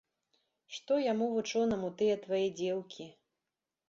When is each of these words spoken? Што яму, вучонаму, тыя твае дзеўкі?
Што 0.77 0.95
яму, 1.11 1.27
вучонаму, 1.33 1.89
тыя 1.99 2.15
твае 2.23 2.39
дзеўкі? 2.63 3.07